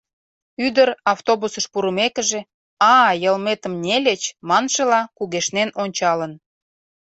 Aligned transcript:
Ӱдыр, 0.65 0.89
автобусыш 1.13 1.65
пурымекыже, 1.71 2.39
«А-а, 2.91 3.09
йылметым 3.23 3.73
нельыч» 3.85 4.21
маншыла, 4.49 5.01
кугешнен 5.17 5.69
ончалын. 5.83 6.31